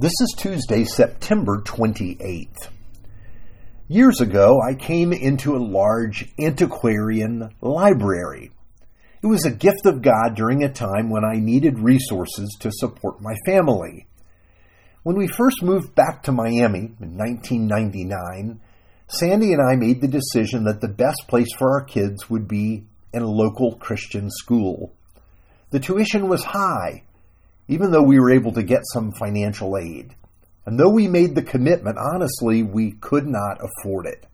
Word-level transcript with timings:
This 0.00 0.12
is 0.20 0.32
Tuesday, 0.38 0.84
September 0.84 1.60
28th. 1.60 2.68
Years 3.88 4.20
ago, 4.20 4.60
I 4.64 4.74
came 4.74 5.12
into 5.12 5.56
a 5.56 5.58
large 5.58 6.28
antiquarian 6.38 7.52
library. 7.60 8.52
It 9.24 9.26
was 9.26 9.44
a 9.44 9.50
gift 9.50 9.86
of 9.86 10.00
God 10.02 10.36
during 10.36 10.62
a 10.62 10.72
time 10.72 11.10
when 11.10 11.24
I 11.24 11.40
needed 11.40 11.80
resources 11.80 12.56
to 12.60 12.70
support 12.70 13.20
my 13.20 13.34
family. 13.44 14.06
When 15.02 15.16
we 15.16 15.26
first 15.26 15.64
moved 15.64 15.96
back 15.96 16.22
to 16.22 16.32
Miami 16.32 16.94
in 17.00 17.18
1999, 17.18 18.60
Sandy 19.08 19.52
and 19.52 19.60
I 19.60 19.74
made 19.74 20.00
the 20.00 20.06
decision 20.06 20.62
that 20.62 20.80
the 20.80 20.86
best 20.86 21.24
place 21.26 21.52
for 21.58 21.72
our 21.72 21.82
kids 21.84 22.30
would 22.30 22.46
be 22.46 22.84
in 23.12 23.22
a 23.22 23.28
local 23.28 23.74
Christian 23.74 24.30
school. 24.30 24.92
The 25.70 25.80
tuition 25.80 26.28
was 26.28 26.44
high, 26.44 27.02
even 27.68 27.90
though 27.90 28.02
we 28.02 28.18
were 28.18 28.32
able 28.32 28.52
to 28.52 28.62
get 28.62 28.80
some 28.92 29.12
financial 29.12 29.76
aid. 29.76 30.14
And 30.66 30.78
though 30.78 30.90
we 30.90 31.06
made 31.06 31.34
the 31.34 31.42
commitment, 31.42 31.98
honestly, 31.98 32.62
we 32.62 32.92
could 32.92 33.26
not 33.26 33.58
afford 33.60 34.06
it. 34.06 34.26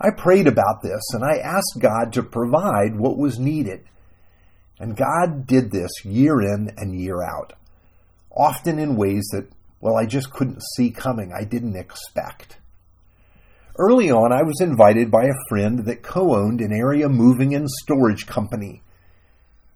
I 0.00 0.10
prayed 0.10 0.46
about 0.46 0.82
this 0.82 1.02
and 1.12 1.22
I 1.22 1.36
asked 1.36 1.78
God 1.78 2.14
to 2.14 2.22
provide 2.22 2.98
what 2.98 3.18
was 3.18 3.38
needed. 3.38 3.84
And 4.78 4.96
God 4.96 5.46
did 5.46 5.70
this 5.70 5.90
year 6.04 6.40
in 6.40 6.70
and 6.78 6.98
year 6.98 7.22
out, 7.22 7.52
often 8.30 8.78
in 8.78 8.96
ways 8.96 9.28
that, 9.32 9.48
well, 9.80 9.96
I 9.96 10.06
just 10.06 10.32
couldn't 10.32 10.62
see 10.74 10.90
coming. 10.90 11.32
I 11.38 11.44
didn't 11.44 11.76
expect. 11.76 12.56
Early 13.78 14.10
on, 14.10 14.32
I 14.32 14.42
was 14.42 14.60
invited 14.60 15.10
by 15.10 15.24
a 15.24 15.48
friend 15.48 15.84
that 15.84 16.02
co 16.02 16.34
owned 16.34 16.60
an 16.60 16.72
area 16.72 17.08
moving 17.08 17.54
and 17.54 17.68
storage 17.68 18.26
company 18.26 18.82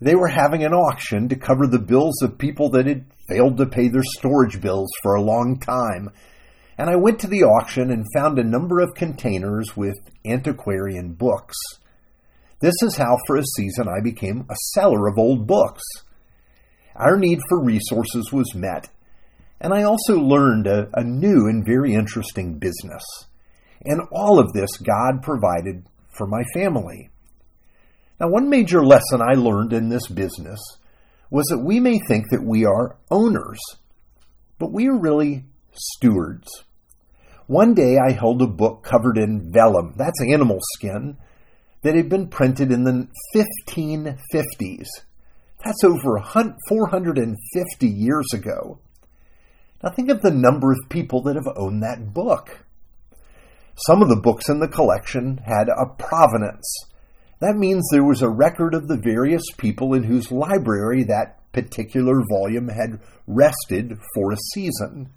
they 0.00 0.14
were 0.14 0.28
having 0.28 0.64
an 0.64 0.72
auction 0.72 1.28
to 1.28 1.36
cover 1.36 1.66
the 1.66 1.78
bills 1.78 2.22
of 2.22 2.38
people 2.38 2.70
that 2.70 2.86
had 2.86 3.04
failed 3.28 3.58
to 3.58 3.66
pay 3.66 3.88
their 3.88 4.02
storage 4.02 4.60
bills 4.60 4.90
for 5.02 5.14
a 5.14 5.22
long 5.22 5.58
time. 5.58 6.10
And 6.78 6.88
I 6.88 6.96
went 6.96 7.18
to 7.20 7.26
the 7.26 7.42
auction 7.42 7.90
and 7.90 8.06
found 8.14 8.38
a 8.38 8.44
number 8.44 8.80
of 8.80 8.94
containers 8.94 9.76
with 9.76 9.96
antiquarian 10.24 11.12
books. 11.12 11.56
This 12.60 12.74
is 12.82 12.96
how, 12.96 13.18
for 13.26 13.36
a 13.36 13.44
season, 13.56 13.86
I 13.88 14.02
became 14.02 14.46
a 14.48 14.56
seller 14.72 15.06
of 15.06 15.18
old 15.18 15.46
books. 15.46 15.82
Our 16.96 17.18
need 17.18 17.40
for 17.48 17.62
resources 17.62 18.32
was 18.32 18.54
met, 18.54 18.88
and 19.60 19.72
I 19.72 19.82
also 19.82 20.14
learned 20.18 20.66
a, 20.66 20.88
a 20.94 21.04
new 21.04 21.46
and 21.48 21.64
very 21.64 21.94
interesting 21.94 22.58
business. 22.58 23.02
And 23.84 24.02
all 24.12 24.38
of 24.38 24.52
this 24.52 24.76
God 24.78 25.22
provided 25.22 25.86
for 26.16 26.26
my 26.26 26.42
family. 26.54 27.10
Now, 28.20 28.28
one 28.28 28.50
major 28.50 28.84
lesson 28.84 29.22
I 29.22 29.32
learned 29.32 29.72
in 29.72 29.88
this 29.88 30.06
business 30.06 30.60
was 31.30 31.46
that 31.46 31.64
we 31.64 31.80
may 31.80 31.98
think 32.06 32.26
that 32.30 32.44
we 32.44 32.66
are 32.66 32.98
owners, 33.10 33.58
but 34.58 34.72
we 34.72 34.88
are 34.88 34.98
really 34.98 35.46
stewards. 35.72 36.48
One 37.46 37.72
day 37.72 37.96
I 37.96 38.12
held 38.12 38.42
a 38.42 38.46
book 38.46 38.82
covered 38.82 39.16
in 39.16 39.50
vellum, 39.50 39.94
that's 39.96 40.20
animal 40.20 40.58
skin, 40.74 41.16
that 41.80 41.94
had 41.94 42.10
been 42.10 42.28
printed 42.28 42.70
in 42.70 42.84
the 42.84 43.08
1550s. 43.34 44.86
That's 45.64 45.82
over 45.82 46.20
450 46.68 47.88
years 47.88 48.26
ago. 48.34 48.80
Now 49.82 49.90
think 49.90 50.10
of 50.10 50.20
the 50.20 50.30
number 50.30 50.72
of 50.72 50.90
people 50.90 51.22
that 51.22 51.36
have 51.36 51.48
owned 51.56 51.82
that 51.82 52.12
book. 52.12 52.66
Some 53.86 54.02
of 54.02 54.10
the 54.10 54.20
books 54.22 54.50
in 54.50 54.60
the 54.60 54.68
collection 54.68 55.38
had 55.38 55.68
a 55.68 55.86
provenance 55.86 56.89
that 57.40 57.56
means 57.56 57.88
there 57.90 58.04
was 58.04 58.22
a 58.22 58.28
record 58.28 58.74
of 58.74 58.88
the 58.88 58.98
various 58.98 59.42
people 59.56 59.94
in 59.94 60.04
whose 60.04 60.30
library 60.30 61.04
that 61.04 61.38
particular 61.52 62.20
volume 62.30 62.68
had 62.68 63.00
rested 63.26 63.98
for 64.14 64.32
a 64.32 64.36
season. 64.52 65.10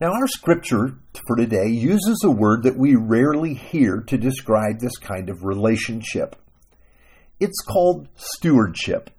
Now, 0.00 0.12
our 0.12 0.26
scripture 0.26 0.98
for 1.26 1.36
today 1.36 1.68
uses 1.68 2.20
a 2.24 2.30
word 2.30 2.64
that 2.64 2.76
we 2.76 2.96
rarely 2.96 3.54
hear 3.54 4.00
to 4.08 4.18
describe 4.18 4.80
this 4.80 4.96
kind 4.96 5.30
of 5.30 5.44
relationship. 5.44 6.36
It's 7.38 7.60
called 7.60 8.08
stewardship. 8.16 9.10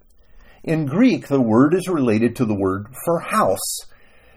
In 0.64 0.86
Greek, 0.86 1.28
the 1.28 1.42
word 1.42 1.74
is 1.74 1.88
related 1.88 2.36
to 2.36 2.46
the 2.46 2.56
word 2.56 2.88
for 3.06 3.20
house, 3.20 3.80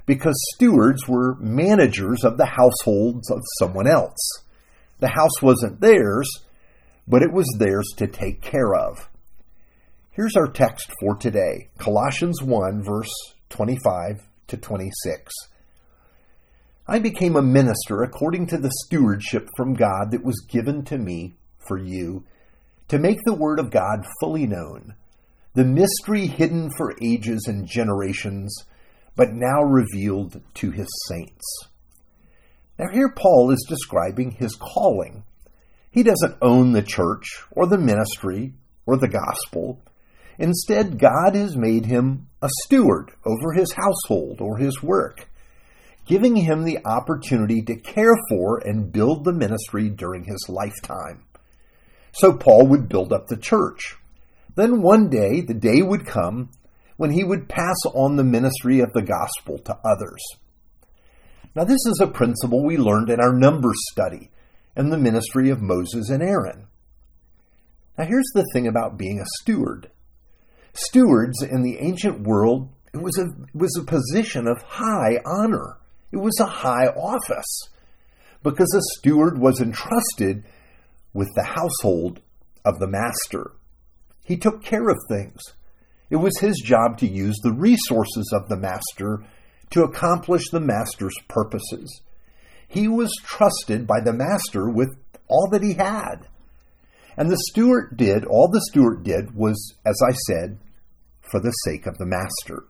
because 0.07 0.35
stewards 0.55 1.09
were 1.09 1.37
managers 1.41 2.23
of 2.23 2.39
the 2.39 2.47
households 2.47 3.31
of 3.31 3.41
someone 3.59 3.89
else. 3.89 4.19
The 5.01 5.09
house 5.09 5.43
wasn't 5.43 5.81
theirs, 5.81 6.29
but 7.09 7.23
it 7.23 7.33
was 7.33 7.47
theirs 7.59 7.87
to 7.97 8.07
take 8.07 8.43
care 8.43 8.75
of. 8.75 9.09
Here's 10.11 10.37
our 10.37 10.49
text 10.49 10.93
for 11.01 11.17
today 11.17 11.71
Colossians 11.79 12.43
1, 12.43 12.83
verse 12.85 13.13
25 13.49 14.29
to 14.49 14.57
26. 14.57 15.33
I 16.87 16.99
became 16.99 17.37
a 17.37 17.43
minister 17.43 18.03
according 18.03 18.47
to 18.49 18.59
the 18.59 18.73
stewardship 18.85 19.49
from 19.57 19.75
God 19.75 20.11
that 20.11 20.25
was 20.25 20.47
given 20.49 20.85
to 20.87 20.99
me 20.99 21.37
for 21.67 21.79
you, 21.79 22.25
to 22.89 22.99
make 22.99 23.19
the 23.25 23.35
word 23.35 23.59
of 23.59 23.71
God 23.71 24.05
fully 24.21 24.47
known, 24.47 24.95
the 25.55 25.65
mystery 25.65 26.27
hidden 26.27 26.71
for 26.77 26.97
ages 27.03 27.45
and 27.47 27.67
generations, 27.67 28.65
but 29.17 29.33
now 29.33 29.63
revealed 29.63 30.41
to 30.55 30.71
his 30.71 30.89
saints. 31.09 31.45
Now, 32.79 32.87
here 32.93 33.13
Paul 33.15 33.51
is 33.51 33.67
describing 33.69 34.31
his 34.31 34.55
calling 34.55 35.25
he 35.91 36.03
doesn't 36.03 36.37
own 36.43 36.73
the 36.73 36.83
church 36.83 37.45
or 37.51 37.67
the 37.67 37.79
ministry 37.79 38.55
or 38.87 38.97
the 38.97 39.09
gospel. 39.09 39.83
Instead, 40.39 40.99
God 40.99 41.35
has 41.35 41.57
made 41.57 41.87
him 41.87 42.29
a 42.41 42.49
steward 42.65 43.11
over 43.25 43.53
his 43.53 43.73
household 43.73 44.41
or 44.41 44.59
his 44.59 44.83
work, 44.83 45.29
giving 46.07 46.37
him 46.37 46.65
the 46.65 46.79
opportunity 46.85 47.63
to 47.63 47.77
care 47.77 48.17
for 48.31 48.59
and 48.59 48.93
build 48.93 49.25
the 49.25 49.33
ministry 49.33 49.89
during 49.89 50.25
his 50.25 50.47
lifetime. 50.49 51.25
So 52.13 52.33
Paul 52.33 52.69
would 52.69 52.89
build 52.89 53.13
up 53.13 53.27
the 53.27 53.37
church. 53.37 53.97
Then 54.55 54.83
one 54.83 55.09
day, 55.09 55.41
the 55.41 55.55
day 55.55 55.83
would 55.83 56.07
come 56.07 56.51
when 56.97 57.11
he 57.11 57.25
would 57.25 57.49
pass 57.49 57.77
on 57.95 58.17
the 58.17 58.25
ministry 58.25 58.81
of 58.81 58.93
the 58.93 59.03
gospel 59.03 59.59
to 59.59 59.79
others. 59.85 60.23
Now, 61.55 61.65
this 61.65 61.85
is 61.87 62.01
a 62.01 62.07
principle 62.07 62.65
we 62.65 62.77
learned 62.77 63.11
in 63.11 63.21
our 63.21 63.33
Numbers 63.33 63.79
study 63.91 64.31
and 64.79 64.93
the 64.93 64.97
ministry 64.97 65.51
of 65.51 65.61
Moses 65.61 66.09
and 66.09 66.23
Aaron. 66.23 66.69
Now, 67.99 68.05
here's 68.05 68.31
the 68.33 68.47
thing 68.53 68.69
about 68.69 68.97
being 68.97 69.21
a 69.21 69.27
steward 69.41 69.91
stewards 70.73 71.43
in 71.43 71.63
the 71.63 71.79
ancient 71.81 72.21
world, 72.21 72.69
it 72.95 73.03
was 73.03 73.19
a, 73.19 73.25
it 73.25 73.55
was 73.55 73.77
a 73.77 73.83
position 73.83 74.47
of 74.47 74.63
high 74.63 75.19
honor, 75.27 75.79
it 76.13 76.19
was 76.19 76.39
a 76.41 76.47
high 76.47 76.87
office 76.87 77.69
because 78.45 78.73
a 78.73 78.99
steward 78.99 79.39
was 79.39 79.61
entrusted 79.61 80.45
with 81.13 81.29
the 81.35 81.43
household 81.43 82.21
of 82.65 82.79
the 82.79 82.87
master. 82.87 83.51
He 84.25 84.37
took 84.37 84.63
care 84.63 84.89
of 84.89 84.97
things. 85.11 85.41
It 86.09 86.17
was 86.17 86.39
his 86.39 86.63
job 86.65 86.99
to 86.99 87.09
use 87.09 87.37
the 87.43 87.53
resources 87.53 88.33
of 88.33 88.49
the 88.49 88.57
master 88.57 89.25
to 89.71 89.83
accomplish 89.83 90.49
the 90.51 90.61
master's 90.61 91.17
purposes. 91.27 92.03
He 92.69 92.87
was 92.87 93.13
trusted 93.25 93.87
by 93.87 94.01
the 94.05 94.13
master 94.13 94.69
with 94.71 94.97
all 95.27 95.49
that 95.51 95.63
he 95.63 95.75
had. 95.75 96.29
And 97.17 97.31
the 97.31 97.43
steward 97.51 97.97
did, 97.97 98.25
all 98.25 98.49
the 98.49 98.65
steward 98.71 99.03
did 99.03 99.35
was, 99.35 99.75
as 99.85 99.97
I 100.07 100.13
said, 100.29 100.59
for 101.31 101.41
the 101.41 101.51
sake 101.51 101.87
of 101.87 101.99
the 101.99 102.07
master. 102.07 102.65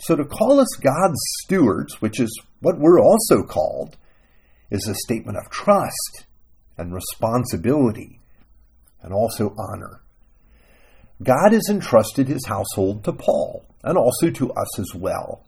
So 0.00 0.14
to 0.14 0.24
call 0.24 0.60
us 0.60 0.76
God's 0.80 1.20
stewards, 1.42 2.00
which 2.00 2.20
is 2.20 2.30
what 2.60 2.78
we're 2.78 3.00
also 3.00 3.42
called, 3.42 3.96
is 4.70 4.86
a 4.86 4.94
statement 4.94 5.38
of 5.38 5.50
trust 5.50 6.26
and 6.76 6.94
responsibility 6.94 8.20
and 9.02 9.12
also 9.12 9.54
honor. 9.58 10.02
God 11.22 11.52
has 11.52 11.68
entrusted 11.68 12.28
his 12.28 12.46
household 12.46 13.02
to 13.04 13.12
Paul 13.12 13.64
and 13.82 13.98
also 13.98 14.30
to 14.30 14.52
us 14.52 14.78
as 14.78 14.94
well. 14.94 15.44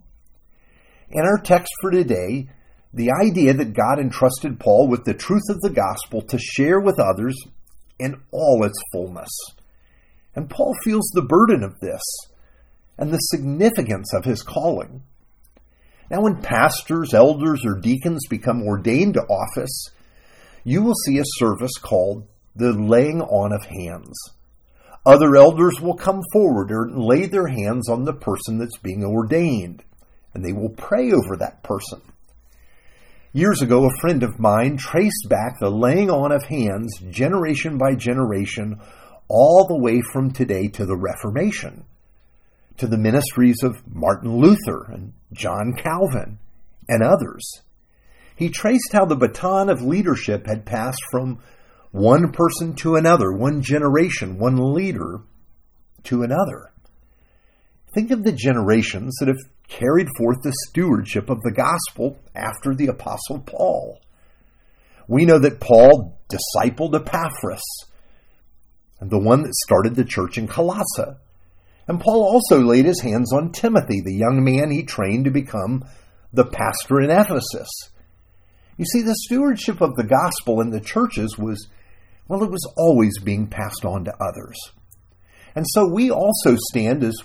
In 1.11 1.25
our 1.25 1.39
text 1.39 1.73
for 1.81 1.91
today, 1.91 2.49
the 2.93 3.11
idea 3.11 3.55
that 3.55 3.73
God 3.73 3.99
entrusted 4.01 4.59
Paul 4.59 4.89
with 4.89 5.05
the 5.05 5.15
truth 5.15 5.49
of 5.49 5.61
the 5.61 5.71
gospel 5.71 6.23
to 6.23 6.39
share 6.39 6.81
with 6.81 6.99
others 6.99 7.37
in 7.99 8.21
all 8.33 8.65
its 8.65 8.83
fullness. 8.93 9.31
And 10.35 10.51
Paul 10.51 10.75
feels 10.83 11.09
the 11.13 11.23
burden 11.23 11.63
of 11.63 11.79
this 11.81 12.03
and 12.99 13.13
the 13.13 13.19
significance 13.19 14.13
of 14.13 14.25
his 14.25 14.43
calling. 14.43 15.03
Now, 16.11 16.23
when 16.23 16.43
pastors, 16.43 17.15
elders, 17.15 17.65
or 17.65 17.79
deacons 17.81 18.27
become 18.29 18.63
ordained 18.63 19.15
to 19.15 19.21
office, 19.21 19.91
you 20.65 20.83
will 20.83 20.95
see 21.07 21.19
a 21.19 21.25
service 21.25 21.79
called 21.81 22.27
the 22.57 22.73
laying 22.73 23.23
on 23.23 23.53
of 23.53 23.65
hands. 23.65 24.19
Other 25.07 25.37
elders 25.37 25.81
will 25.81 25.97
come 25.97 26.21
forward 26.33 26.71
and 26.71 27.03
lay 27.03 27.27
their 27.27 27.47
hands 27.47 27.89
on 27.89 28.05
the 28.05 28.13
person 28.13 28.59
that's 28.59 28.77
being 28.79 29.05
ordained, 29.05 29.85
and 30.35 30.45
they 30.45 30.53
will 30.53 30.71
pray 30.71 31.13
over 31.13 31.37
that 31.39 31.63
person. 31.63 32.03
Years 33.33 33.63
ago, 33.63 33.85
a 33.85 34.01
friend 34.01 34.25
of 34.25 34.41
mine 34.41 34.77
traced 34.77 35.29
back 35.29 35.61
the 35.61 35.71
laying 35.71 36.11
on 36.11 36.33
of 36.33 36.43
hands 36.47 36.99
generation 37.11 37.79
by 37.79 37.95
generation 37.95 38.81
all 39.29 39.67
the 39.69 39.79
way 39.79 40.01
from 40.13 40.33
today 40.33 40.67
to 40.67 40.85
the 40.85 40.97
Reformation. 40.97 41.85
to 42.81 42.87
the 42.87 42.97
ministries 42.97 43.63
of 43.63 43.83
Martin 43.87 44.39
Luther 44.39 44.91
and 44.91 45.13
John 45.35 45.75
Calvin 45.77 46.39
and 46.89 47.03
others. 47.03 47.61
He 48.35 48.49
traced 48.49 48.93
how 48.93 49.05
the 49.05 49.17
baton 49.17 49.69
of 49.69 49.83
leadership 49.83 50.47
had 50.47 50.65
passed 50.65 51.03
from 51.11 51.41
one 51.91 52.33
person 52.33 52.75
to 52.77 52.97
another, 52.97 53.33
one 53.33 53.61
generation, 53.61 54.39
one 54.39 54.73
leader 54.73 55.21
to 56.05 56.23
another. 56.23 56.70
Think 57.93 58.11
of 58.11 58.23
the 58.23 58.33
generations 58.33 59.17
that 59.19 59.29
have 59.29 59.39
carried 59.69 60.09
forth 60.17 60.43
the 60.43 60.55
stewardship 60.69 61.29
of 61.29 61.43
the 61.43 61.53
gospel 61.53 62.19
after 62.35 62.75
the 62.75 62.87
Apostle 62.87 63.41
Paul. 63.41 64.01
We 65.09 65.25
know 65.25 65.41
that 65.41 65.61
Paul 65.61 66.19
discipled 66.29 66.95
Epaphras, 66.95 67.63
the 69.01 69.19
one 69.19 69.43
that 69.43 69.55
started 69.67 69.97
the 69.97 70.05
church 70.05 70.39
in 70.39 70.47
Colossae. 70.47 71.17
And 71.89 72.01
Paul 72.01 72.23
also 72.23 72.61
laid 72.61 72.85
his 72.85 73.01
hands 73.01 73.33
on 73.33 73.51
Timothy, 73.51 74.01
the 74.01 74.15
young 74.15 74.45
man 74.45 74.71
he 74.71 74.85
trained 74.85 75.25
to 75.25 75.33
become 75.33 75.85
the 76.33 76.45
pastor 76.45 77.01
in 77.01 77.11
Ephesus. 77.11 77.69
You 78.77 78.85
see, 78.85 79.03
the 79.03 79.17
stewardship 79.27 79.81
of 79.81 79.97
the 79.97 80.05
gospel 80.05 80.61
in 80.61 80.71
the 80.71 80.81
churches 80.81 81.37
was, 81.37 81.69
well, 82.29 82.45
it 82.45 82.51
was 82.51 82.73
always 82.77 83.19
being 83.19 83.49
passed 83.49 83.85
on 83.85 84.05
to 84.05 84.15
others. 84.21 84.57
And 85.57 85.67
so 85.69 85.89
we 85.93 86.11
also 86.11 86.57
stand 86.71 87.03
as 87.03 87.17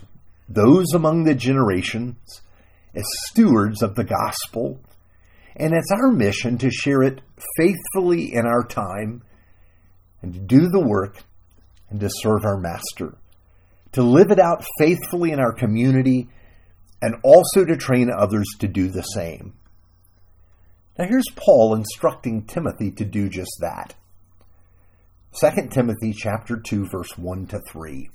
those 0.48 0.94
among 0.94 1.24
the 1.24 1.36
generations, 1.36 2.42
as 2.94 3.04
stewards 3.28 3.82
of 3.82 3.96
the 3.96 4.04
gospel. 4.04 4.80
And 5.56 5.74
it's 5.74 5.92
our 5.92 6.12
mission 6.12 6.58
to 6.60 6.70
share 6.70 7.02
it 7.02 7.22
faithfully 7.58 8.34
in 8.34 8.46
our 8.46 8.66
time 8.66 9.24
and 10.22 10.34
to 10.34 10.40
do 10.40 10.70
the 10.70 10.86
work 10.86 11.24
and 11.90 12.00
to 12.00 12.10
serve 12.10 12.44
our 12.44 12.60
master, 12.60 13.18
to 13.94 14.04
live 14.04 14.32
it 14.32 14.40
out 14.40 14.66
faithfully 14.80 15.32
in 15.32 15.40
our 15.40 15.54
community 15.54 16.30
and 17.02 17.16
also 17.24 17.66
to 17.66 17.78
train 17.78 18.10
others 18.10 18.48
to 18.60 18.68
do 18.68 18.90
the 18.90 19.02
same. 19.02 19.54
Now 20.98 21.06
here's 21.08 21.30
Paul 21.36 21.76
instructing 21.76 22.46
Timothy 22.46 22.92
to 22.92 23.06
do 23.06 23.30
just 23.30 23.58
that. 23.62 23.96
2 25.40 25.68
Timothy 25.70 26.14
chapter 26.14 26.58
2 26.58 26.88
verse 26.88 27.18
1 27.18 27.48
to 27.48 27.60
3. 27.70 28.10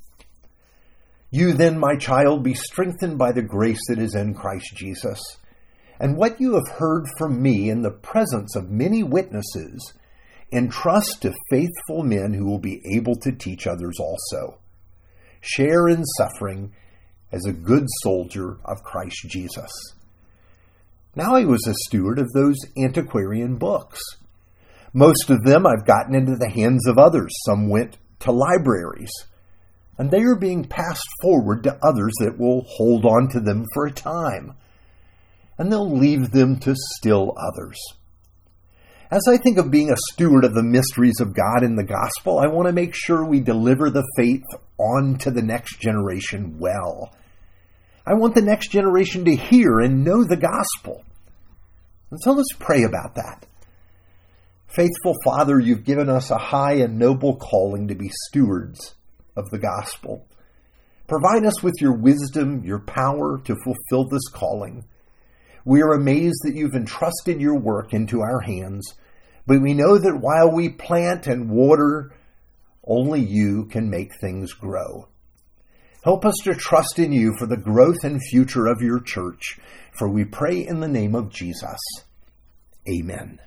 You 1.30 1.52
then, 1.52 1.78
my 1.78 1.96
child, 1.96 2.42
be 2.42 2.54
strengthened 2.54 3.18
by 3.18 3.32
the 3.32 3.42
grace 3.42 3.80
that 3.88 3.98
is 3.98 4.14
in 4.14 4.34
Christ 4.34 4.74
Jesus. 4.74 5.20
And 6.00 6.16
what 6.16 6.40
you 6.40 6.54
have 6.54 6.78
heard 6.78 7.06
from 7.18 7.40
me 7.42 7.70
in 7.70 7.82
the 7.82 7.90
presence 7.90 8.56
of 8.56 8.70
many 8.70 9.02
witnesses, 9.02 9.92
entrust 10.52 11.22
to 11.22 11.34
faithful 11.50 12.02
men 12.02 12.34
who 12.34 12.46
will 12.46 12.58
be 12.58 12.82
able 12.96 13.14
to 13.16 13.32
teach 13.32 13.66
others 13.66 13.98
also. 14.00 14.58
Share 15.40 15.88
in 15.88 16.04
suffering 16.04 16.72
as 17.32 17.44
a 17.46 17.52
good 17.52 17.84
soldier 18.02 18.58
of 18.64 18.82
Christ 18.82 19.26
Jesus. 19.28 19.70
Now 21.14 21.36
I 21.36 21.44
was 21.44 21.66
a 21.66 21.74
steward 21.86 22.18
of 22.18 22.32
those 22.32 22.58
antiquarian 22.76 23.56
books. 23.56 24.00
Most 24.92 25.30
of 25.30 25.44
them 25.44 25.66
I've 25.66 25.86
gotten 25.86 26.14
into 26.14 26.36
the 26.36 26.50
hands 26.50 26.86
of 26.88 26.98
others. 26.98 27.30
Some 27.46 27.68
went 27.68 27.98
to 28.20 28.32
libraries. 28.32 29.12
And 30.00 30.10
they 30.10 30.22
are 30.22 30.34
being 30.34 30.64
passed 30.64 31.06
forward 31.20 31.62
to 31.64 31.78
others 31.82 32.14
that 32.20 32.38
will 32.38 32.64
hold 32.66 33.04
on 33.04 33.28
to 33.32 33.40
them 33.40 33.66
for 33.74 33.84
a 33.84 33.92
time. 33.92 34.54
And 35.58 35.70
they'll 35.70 35.94
leave 35.94 36.30
them 36.30 36.58
to 36.60 36.74
still 36.74 37.36
others. 37.36 37.78
As 39.10 39.20
I 39.28 39.36
think 39.36 39.58
of 39.58 39.70
being 39.70 39.90
a 39.90 39.96
steward 40.10 40.46
of 40.46 40.54
the 40.54 40.62
mysteries 40.62 41.20
of 41.20 41.34
God 41.34 41.62
in 41.62 41.76
the 41.76 41.84
gospel, 41.84 42.38
I 42.38 42.46
want 42.46 42.66
to 42.66 42.72
make 42.72 42.94
sure 42.94 43.26
we 43.26 43.40
deliver 43.40 43.90
the 43.90 44.10
faith 44.16 44.46
on 44.78 45.18
to 45.18 45.30
the 45.30 45.42
next 45.42 45.80
generation 45.80 46.58
well. 46.58 47.14
I 48.06 48.14
want 48.14 48.34
the 48.34 48.40
next 48.40 48.70
generation 48.70 49.26
to 49.26 49.36
hear 49.36 49.80
and 49.80 50.02
know 50.02 50.24
the 50.24 50.38
gospel. 50.38 51.04
And 52.10 52.18
so 52.22 52.32
let's 52.32 52.54
pray 52.58 52.84
about 52.84 53.16
that. 53.16 53.44
Faithful 54.66 55.14
Father, 55.26 55.60
you've 55.60 55.84
given 55.84 56.08
us 56.08 56.30
a 56.30 56.38
high 56.38 56.76
and 56.76 56.98
noble 56.98 57.36
calling 57.36 57.88
to 57.88 57.94
be 57.94 58.08
stewards 58.28 58.94
of 59.36 59.50
the 59.50 59.58
gospel. 59.58 60.26
Provide 61.06 61.44
us 61.44 61.62
with 61.62 61.74
your 61.80 61.96
wisdom, 61.96 62.62
your 62.64 62.80
power 62.80 63.40
to 63.44 63.56
fulfill 63.64 64.08
this 64.08 64.28
calling. 64.32 64.84
We 65.64 65.82
are 65.82 65.92
amazed 65.92 66.40
that 66.44 66.54
you've 66.54 66.74
entrusted 66.74 67.40
your 67.40 67.58
work 67.58 67.92
into 67.92 68.20
our 68.20 68.40
hands, 68.40 68.94
but 69.46 69.60
we 69.60 69.74
know 69.74 69.98
that 69.98 70.20
while 70.20 70.52
we 70.54 70.68
plant 70.68 71.26
and 71.26 71.50
water, 71.50 72.12
only 72.84 73.20
you 73.20 73.66
can 73.66 73.90
make 73.90 74.10
things 74.20 74.52
grow. 74.52 75.08
Help 76.02 76.24
us 76.24 76.36
to 76.44 76.54
trust 76.54 76.98
in 76.98 77.12
you 77.12 77.34
for 77.38 77.46
the 77.46 77.56
growth 77.56 78.04
and 78.04 78.20
future 78.30 78.66
of 78.66 78.80
your 78.80 79.00
church, 79.00 79.58
for 79.98 80.08
we 80.08 80.24
pray 80.24 80.66
in 80.66 80.80
the 80.80 80.88
name 80.88 81.14
of 81.14 81.30
Jesus. 81.30 81.78
Amen. 82.88 83.38